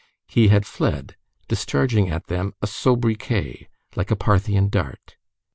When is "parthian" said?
4.15-4.67